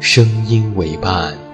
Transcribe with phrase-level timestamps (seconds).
[0.00, 1.49] 声音为伴。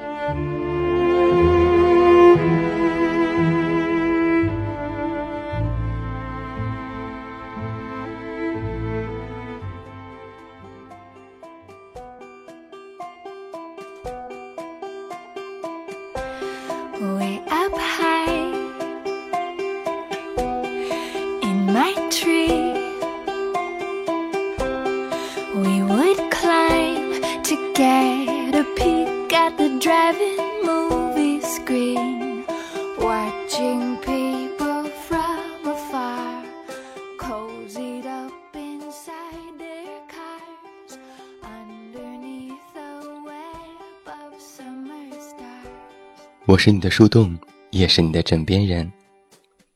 [46.47, 47.37] 我是你的树洞，
[47.71, 48.89] 也是你的枕边人。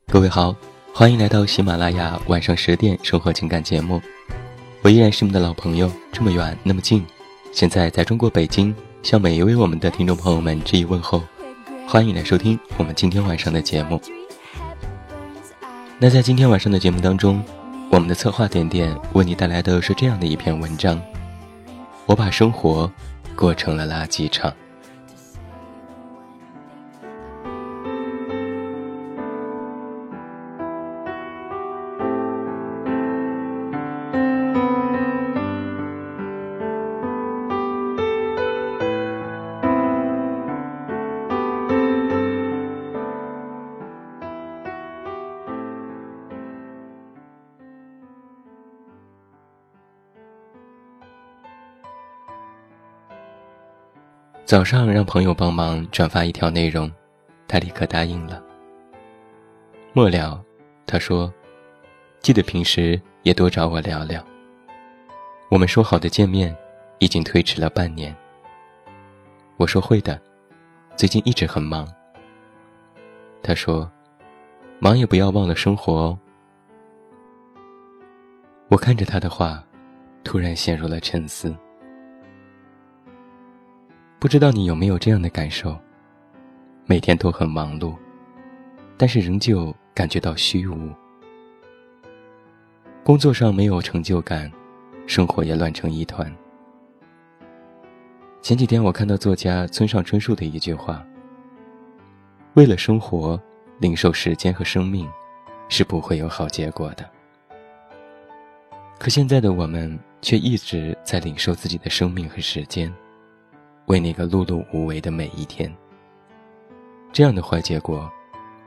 [0.07, 0.55] 各位好，
[0.95, 4.01] 欢迎来到喜马拉雅晚上十点生活情感节目。
[4.83, 7.05] 我依然是你们的老朋友，这么远那么近，
[7.53, 11.21] 现在在中国北京，向每一位我们的听众朋友们致以问候。
[11.89, 14.01] 欢迎来收听我们今天晚上的节目。
[15.99, 17.43] 那在今天晚上的节目当中，
[17.91, 21.03] 我们的策划点点为你带来的是这样的一篇文章：
[22.07, 22.89] 我把生活
[23.35, 24.55] 过成了垃圾场。
[54.51, 56.91] 早上让朋友帮忙转发一条内容，
[57.47, 58.43] 他立刻答应了。
[59.93, 60.45] 末了，
[60.87, 61.33] 他说
[62.19, 64.21] ：“记得平时也多找我聊聊。”
[65.53, 66.53] 我们说好的见面，
[66.99, 68.13] 已经推迟了半年。
[69.57, 70.21] 我说会的，
[70.97, 71.89] 最近一直很忙。
[73.45, 73.89] 他说
[74.83, 76.19] ：“忙也不要忘了生活哦。”
[78.67, 79.63] 我看着他的话，
[80.25, 81.55] 突然陷入了沉思。
[84.21, 85.75] 不知道你有没有这样的感受？
[86.85, 87.97] 每天都很忙碌，
[88.99, 90.91] 但是仍旧感觉到虚无。
[93.03, 94.53] 工作上没有成就感，
[95.07, 96.31] 生活也乱成一团。
[98.43, 101.03] 前几天我看到作家村上春树的一句话
[102.53, 103.41] ：“为了生活，
[103.79, 105.09] 零售时间和生命，
[105.71, 107.09] 是不会有好结果的。”
[109.01, 112.93] 可现在的我们却一直在领受自己的生命和时间。
[113.87, 115.75] 为那个碌碌无为的每一天，
[117.13, 118.11] 这样的坏结果，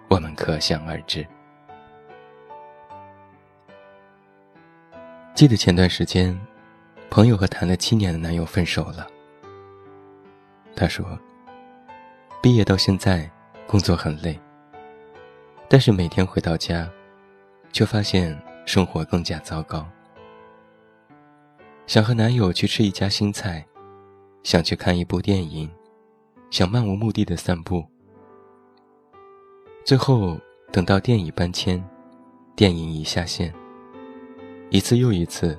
[0.10, 1.26] 我们可想而知。
[5.34, 6.38] 记得前段时间，
[7.10, 9.08] 朋友和谈了七年的男友分手了。
[10.76, 11.18] 他说，
[12.42, 13.30] 毕业到现在，
[13.66, 14.38] 工作很累，
[15.70, 16.90] 但是每天回到家，
[17.72, 19.88] 却发现生活更加糟糕。
[21.88, 23.66] 想和男友去吃一家新菜。
[24.44, 25.70] 想去看一部电影，
[26.52, 27.84] 想漫无目的的散步，
[29.86, 30.38] 最后
[30.70, 31.82] 等到电影搬迁，
[32.54, 33.54] 电影已下线，
[34.70, 35.58] 一次又一次，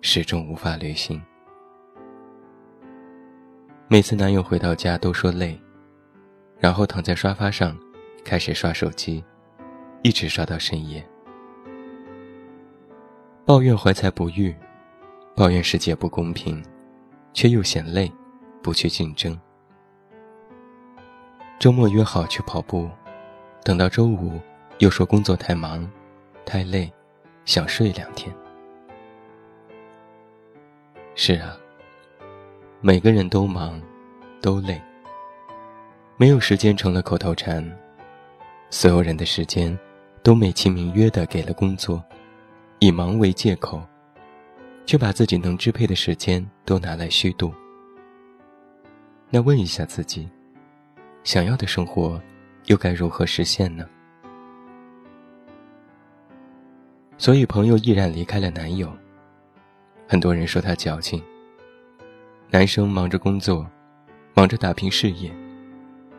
[0.00, 1.20] 始终无法旅行。
[3.88, 5.60] 每次男友回到家都说累，
[6.60, 7.76] 然后躺在沙发上，
[8.24, 9.24] 开始刷手机，
[10.02, 11.04] 一直刷到深夜，
[13.44, 14.54] 抱怨怀才不遇，
[15.34, 16.62] 抱怨世界不公平，
[17.32, 18.08] 却又嫌累。
[18.62, 19.38] 不去竞争。
[21.58, 22.88] 周末约好去跑步，
[23.62, 24.40] 等到周五
[24.78, 25.90] 又说工作太忙、
[26.46, 26.90] 太累，
[27.44, 28.34] 想睡两天。
[31.14, 31.56] 是啊，
[32.80, 33.80] 每个人都忙，
[34.40, 34.80] 都累。
[36.16, 37.62] 没有时间成了口头禅，
[38.70, 39.78] 所有人的时间
[40.22, 42.02] 都美其名曰的给了工作，
[42.78, 43.82] 以忙为借口，
[44.86, 47.52] 却把自己能支配的时间都拿来虚度。
[49.32, 50.28] 那问一下自己，
[51.22, 52.20] 想要的生活
[52.66, 53.88] 又该如何实现呢？
[57.16, 58.92] 所以朋友毅然离开了男友。
[60.08, 61.22] 很多人说他矫情。
[62.50, 63.64] 男生忙着工作，
[64.34, 65.32] 忙着打拼事业。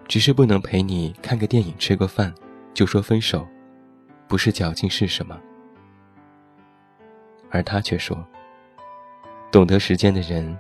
[0.08, 2.34] 只是不能陪你看个电影、吃个饭，
[2.74, 3.46] 就说分手，
[4.28, 5.38] 不是矫情是什么？
[7.50, 8.25] 而他却说
[9.52, 10.58] ：“懂得时间的人，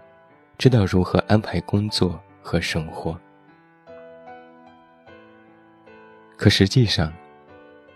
[0.57, 3.17] 知道如何安排工作和生活。”
[6.37, 7.13] 可实际上，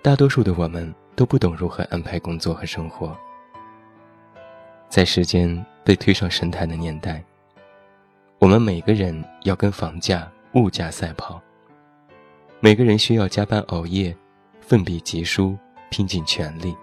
[0.02, 3.18] 大多数的我们都不懂如何安排工作和生活。
[4.90, 7.24] 在时间被推上神坛的年代，
[8.40, 10.32] 我们每个人要跟房价。
[10.54, 11.42] 物价赛跑，
[12.62, 14.16] 每个人需要加班熬夜，
[14.62, 15.58] 奋笔疾书，
[15.90, 16.74] 拼尽全力，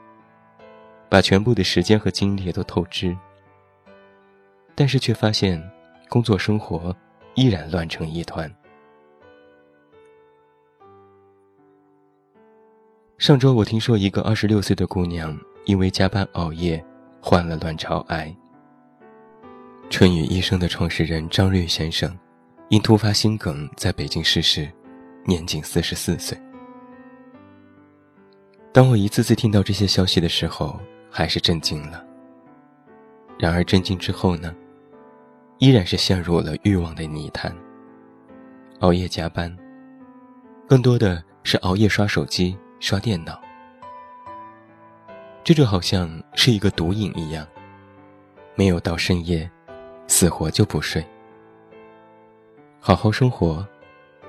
[1.08, 3.16] 把全部的时间和精力都透支。
[4.74, 5.58] 但是却发现，
[6.10, 6.94] 工作生活
[7.34, 8.52] 依然乱成一团。
[13.18, 16.84] 上周我听说一个二十六岁的姑娘因为加班熬夜
[17.20, 18.34] 患了卵巢癌。
[19.88, 22.16] 春雨医生的创始人张瑞先生。
[22.68, 24.66] 因突发心梗在北京逝世，
[25.26, 26.40] 年仅四十四岁。
[28.72, 30.80] 当我一次次听到这些消息的时候，
[31.10, 32.02] 还是震惊了。
[33.38, 34.56] 然而震惊之后呢，
[35.62, 37.54] 依然是陷入了欲望的泥潭。
[38.80, 39.56] 熬夜加班，
[40.66, 43.40] 更多的是熬夜刷手机、刷电脑，
[45.44, 47.46] 这就好像是一个毒瘾一样，
[48.56, 49.48] 没有到深夜，
[50.08, 51.00] 死活就不睡。
[52.80, 53.64] 好好生活，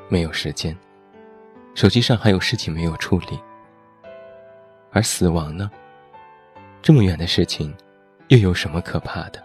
[0.10, 0.78] 没有时间，
[1.74, 3.40] 手机上还有事情没有处理。
[4.92, 5.72] 而死亡呢？
[6.80, 7.76] 这么远的事情，
[8.28, 9.44] 又有什么可怕的？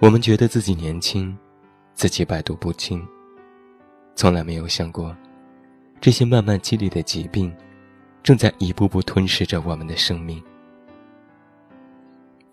[0.00, 1.36] 我们觉得自己年轻，
[1.92, 3.06] 自己百毒不侵，
[4.14, 5.14] 从来没有想过，
[6.00, 7.54] 这些慢慢积累的疾病，
[8.22, 10.42] 正在一步步吞噬着我们的生命。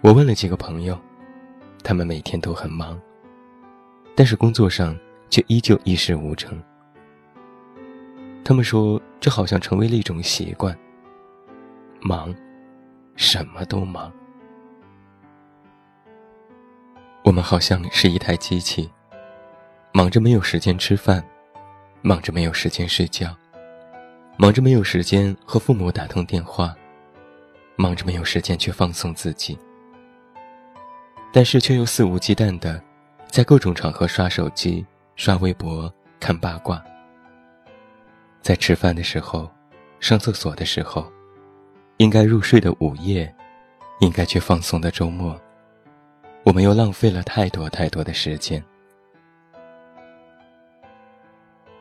[0.01, 0.99] 我问了几个朋友，
[1.85, 2.99] 他们每天都很忙。
[4.13, 4.97] 但是工作上
[5.29, 6.61] 却依旧一事无成。
[8.43, 10.77] 他们说，这好像成为了一种习惯。
[12.01, 12.35] 忙，
[13.15, 14.11] 什么都忙。
[17.27, 18.89] 我们好像是一台机器，
[19.91, 21.21] 忙着没有时间吃饭，
[22.01, 23.35] 忙着没有时间睡觉，
[24.37, 26.73] 忙着没有时间和父母打通电话，
[27.75, 29.59] 忙着没有时间去放松自己，
[31.33, 32.81] 但是却又肆无忌惮的。
[33.29, 34.85] 在各种场合刷手机、
[35.17, 36.81] 刷微博、看八卦，
[38.41, 39.51] 在吃饭的时候、
[39.99, 41.05] 上厕所的时候、
[41.97, 43.35] 应该入睡的午夜、
[43.99, 45.37] 应该去放松的周末，
[46.47, 48.63] 我们又浪费了太多太多的时间。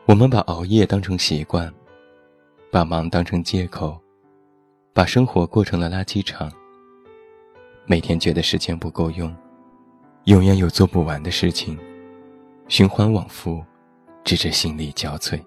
[0.05, 1.73] 我们把熬夜当成习惯，
[2.69, 3.97] 把忙当成借口，
[4.91, 6.51] 把生活过成了垃圾场。
[7.85, 9.33] 每天觉得时间不够用。
[10.25, 11.79] 永远有做不完的事情，
[12.67, 13.63] 循环往复，
[14.25, 15.41] 直至心力交瘁。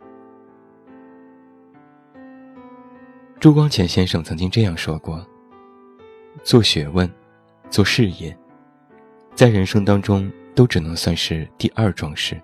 [3.38, 5.22] 朱光潜先生曾经这样说过
[6.42, 7.06] ：“做学问，
[7.68, 8.34] 做事业，
[9.40, 12.38] 在人生当中都只能算是第二桩事。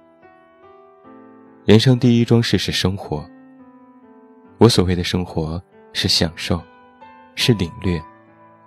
[1.67, 3.29] 人生第一桩事是生活。
[4.57, 5.63] 我所谓的生活，
[5.93, 6.59] 是享受，
[7.35, 8.03] 是领略，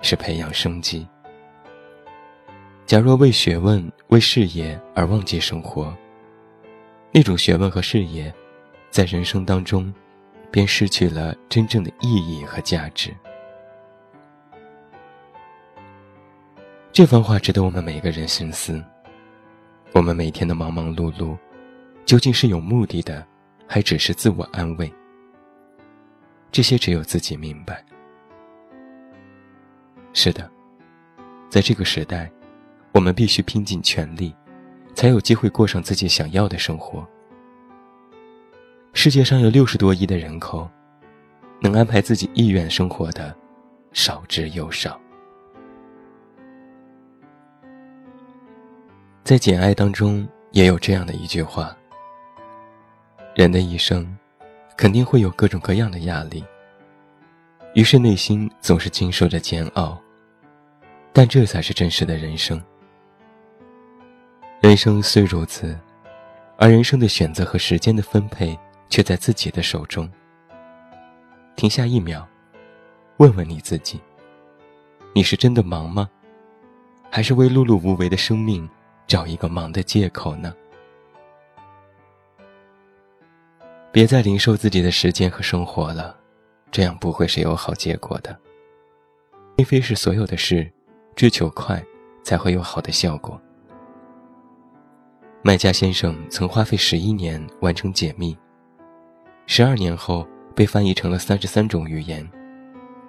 [0.02, 1.08] 是培养生机。”
[2.86, 5.92] 假若为学问、为事业而忘记生活，
[7.12, 8.32] 那种学问和事业，
[8.92, 9.92] 在人生当中，
[10.52, 13.12] 便失去了真正的意义和价值。
[16.92, 18.84] 这番话值得我们每个人深思。
[19.94, 21.38] 我们每天的忙忙碌碌，
[22.06, 23.26] 究竟是有目的的，
[23.68, 24.92] 还只是自我安慰？
[26.52, 27.84] 这些只有自己明白。
[30.14, 30.50] 是的，
[31.50, 32.30] 在这个时代。
[32.92, 34.36] 我们必须拼尽全力，
[34.96, 37.08] 才有机会过上自己想要的生活。
[38.94, 40.68] 世界上有六十多亿的人口，
[41.62, 43.34] 能安排自己意愿生活的，
[43.94, 45.00] 少之又少。
[49.24, 51.76] 在《简爱》当中也有这样的一句话：
[53.36, 54.18] 人的一生，
[54.76, 56.44] 肯定会有各种各样的压力，
[57.76, 60.00] 于是内心总是经受着煎熬，
[61.14, 62.60] 但这才是真实的人生。
[64.62, 65.78] 人生虽如此，
[66.58, 68.58] 而人生的选择和时间的分配
[68.90, 70.10] 却在自己的手中。
[71.56, 72.28] 停下一秒，
[73.18, 74.00] 问问你自己：
[75.14, 76.10] 你是真的忙吗？
[77.12, 78.68] 还是为碌碌无为的生命
[79.10, 80.54] 找一个忙的借口呢？
[83.92, 86.16] 别再零售自己的时间和生活了，
[86.70, 88.38] 这样不会是有好结果的。
[89.56, 90.72] 并非是所有的事，
[91.16, 91.84] 追求快
[92.22, 93.42] 才会有好的效果。
[95.42, 98.38] 麦家先生曾花费十一年完成解密，
[99.48, 100.24] 十二年后
[100.56, 102.30] 被翻译成了三十三种语言，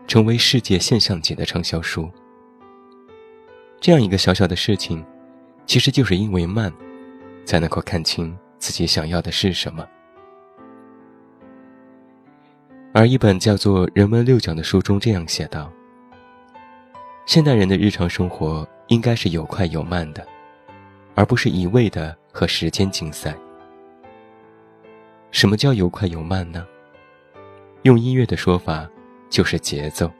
[0.07, 2.11] 成为世界现象级的畅销书。
[3.79, 5.05] 这样一个小小的事情，
[5.71, 6.73] 其实就是因为慢，
[7.45, 9.87] 才能够看清自己想要的是什么。
[12.93, 15.71] 而一本叫做《人文六讲》的书中这样写道。
[17.25, 20.27] 现代人的日常生活应该是有快有慢的，
[21.15, 23.33] 而不是一味的和时间竞赛。
[25.31, 26.67] 什么叫有快有慢呢？
[27.83, 28.91] 用音乐的说法，
[29.29, 30.11] 就是节奏。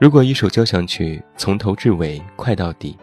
[0.00, 2.96] 如果一首交响曲从头至尾快到底，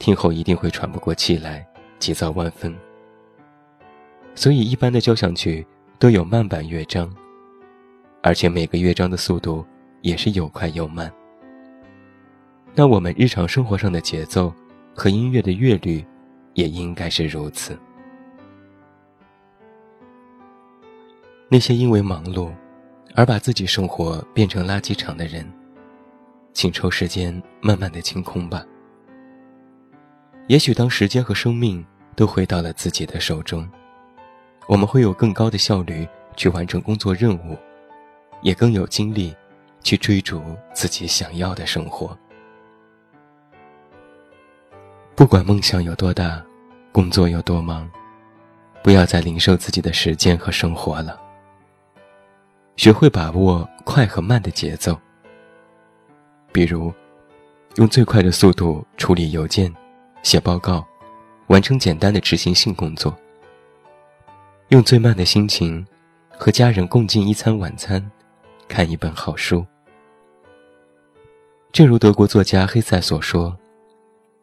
[0.00, 1.64] 听后一定会喘不过气来，
[1.98, 2.74] 急躁万分。
[4.34, 5.64] 所以，一般的交响曲
[5.98, 7.14] 都有慢板乐章，
[8.22, 9.64] 而且每个乐章的速度
[10.00, 11.12] 也是有快有慢。
[12.74, 14.50] 那我们日常生活上的节奏
[14.94, 16.02] 和音乐的乐律，
[16.54, 17.78] 也应该是如此。
[21.46, 22.50] 那些因为忙碌
[23.14, 25.46] 而把自己生活变成垃圾场的人，
[26.54, 28.64] 请抽时间慢慢的清空吧。
[30.50, 33.70] 也许当时间和生命都回到了自己的手中，
[34.66, 36.04] 我们会有更高的效率
[36.34, 37.56] 去完成工作任务，
[38.42, 39.32] 也更有精力
[39.80, 40.42] 去追逐
[40.74, 42.18] 自己想要的生活。
[45.14, 46.44] 不管梦想有多大，
[46.90, 47.88] 工作有多忙，
[48.82, 51.16] 不要再零售自己的时间和生活了。
[52.74, 54.98] 学会把握快和慢的节奏，
[56.50, 56.92] 比如，
[57.76, 59.72] 用最快的速度处理邮件、
[60.22, 60.86] 写报告，
[61.48, 63.12] 完成简单的执行性工作；
[64.68, 65.86] 用最慢的心情，
[66.30, 68.10] 和家人共进一餐晚餐，
[68.68, 69.64] 看一本好书。
[71.72, 73.56] 正如德国作家黑塞所说。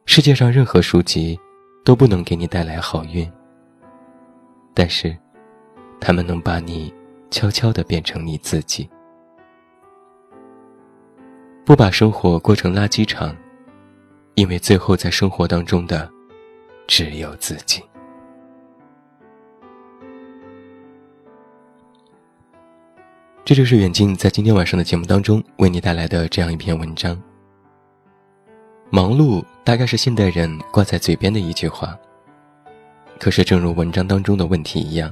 [0.09, 1.37] 世界上任何书籍
[1.83, 3.29] 都不能给你带来好运，
[4.73, 5.13] 但是，
[5.99, 6.93] 他们能把你
[7.29, 8.89] 悄悄地变成你自己。
[11.65, 13.35] 不把生活过成垃圾场，
[14.37, 16.07] 因为最后在生活当中的
[16.85, 17.81] 只有自己。
[23.43, 27.19] 这就是远近在今天晚上的节目当中为你带来的这样一篇文章。
[28.91, 31.97] 忙碌大概是现代人挂在嘴边的一句话。
[33.19, 35.11] 可是，正如文章当中的问题一样，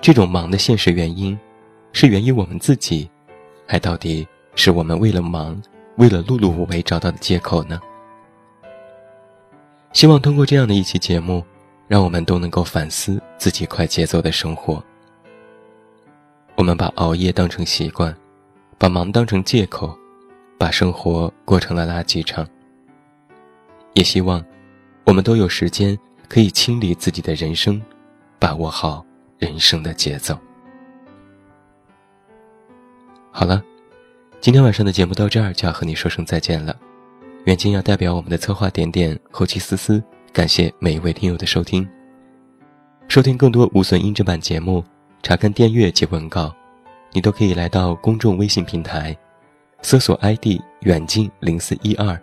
[0.00, 1.38] 这种忙的现实原因，
[1.92, 3.08] 是源于我们自己，
[3.64, 4.26] 还到底
[4.56, 5.62] 是我们为了忙，
[5.98, 7.80] 为了碌碌无为找到的借口呢？
[9.94, 11.42] 希望通过这样的一期节目，
[11.86, 14.82] 让我们都能够反思自己快节奏的生活。
[16.56, 18.14] 我们把熬夜当成习惯，
[18.76, 19.96] 把忙当成借口，
[20.58, 22.44] 把生活过成了垃圾场。
[23.94, 24.44] 也希望，
[25.04, 25.96] 我们都有时间
[26.28, 27.80] 可以清理自己的人生，
[28.40, 29.06] 把握好
[29.38, 30.36] 人生的节奏。
[33.30, 33.62] 好了，
[34.40, 36.76] 今天晚上的节目到这儿就要和你说声再见了。
[37.44, 41.86] 远近要代表我们的策划点点、后期思思，感谢每一位听友的收听。
[43.06, 44.82] 收听更多无损音质版节目，
[45.22, 46.50] 查看电阅及文稿，
[47.12, 49.14] 你都可以来到公众微信平台，
[49.82, 52.18] 搜索 ID 远近零四一二。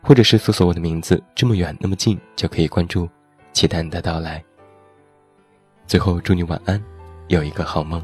[0.00, 3.08] 或者是搜索我的名字，这么远那么近就可以关注，
[3.52, 4.42] 期待你的到来。
[5.88, 6.80] 最后祝你晚安，
[7.26, 8.00] 有一个好梦。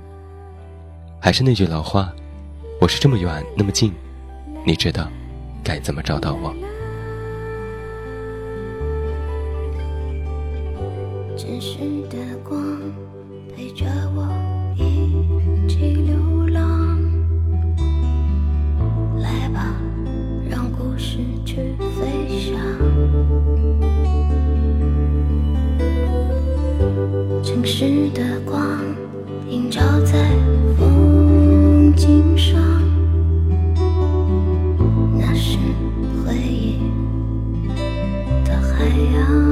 [1.20, 2.12] 还是那句老话，
[2.80, 3.92] 我是这么远那么近，
[4.64, 5.08] 你知道
[5.68, 6.54] 该怎么找到我。
[11.37, 11.76] 真实
[12.08, 12.80] 的光
[13.54, 13.84] 陪着
[14.16, 14.26] 我
[14.76, 16.98] 一起流浪，
[19.20, 19.76] 来吧，
[20.48, 22.58] 让故事去飞翔。
[27.42, 28.80] 城市的光
[29.50, 30.30] 映照在
[30.78, 32.27] 风景
[39.07, 39.48] 的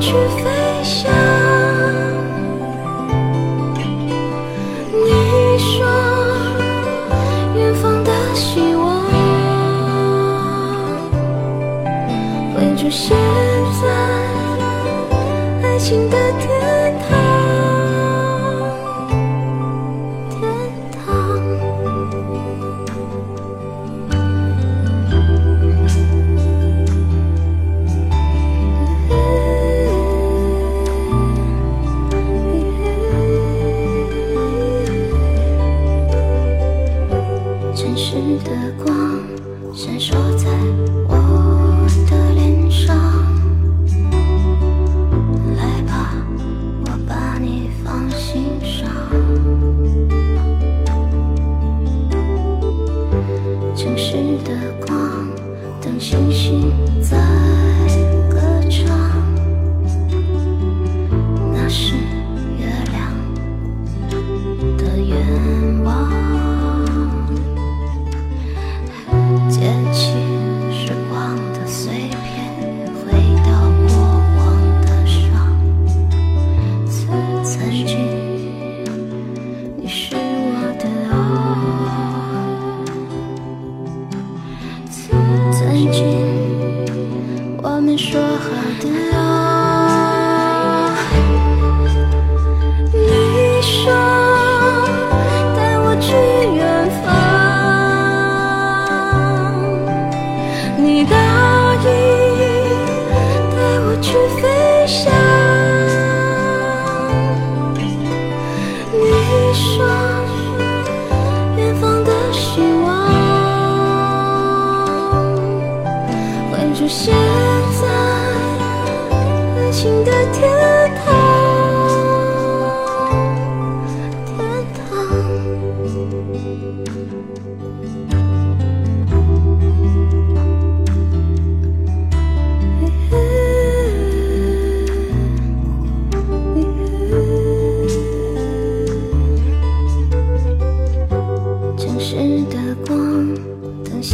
[0.00, 1.12] 去飞翔。
[4.92, 5.86] 你说
[7.54, 9.04] 远方的希望
[12.54, 13.39] 会出现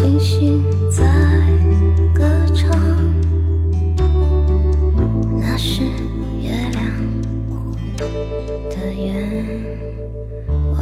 [0.06, 1.02] 星星在
[2.14, 2.22] 歌
[2.54, 2.70] 唱
[5.36, 5.82] 那是
[6.40, 6.80] 月亮
[8.70, 9.04] 的愿
[10.74, 10.80] 望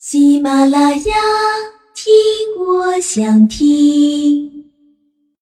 [0.00, 1.19] 喜马拉雅
[3.12, 4.69] 想听。